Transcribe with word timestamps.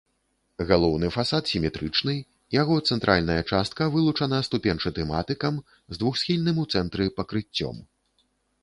Галоўны 0.69 1.09
фасад 1.17 1.51
сіметрычны, 1.51 2.15
яго 2.61 2.77
цэнтральная 2.95 3.37
частка 3.51 3.91
вылучана 3.97 4.41
ступеньчатым 4.49 5.07
атыкам 5.21 5.61
з 5.95 6.03
двухсхільным 6.03 6.57
у 6.67 6.69
цэнтры 6.75 7.05
пакрыццём. 7.21 7.75